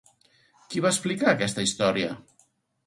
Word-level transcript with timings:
Qui 0.71 0.83
va 0.85 0.91
explicar 0.95 1.31
aquesta 1.35 1.67
història? 1.69 2.13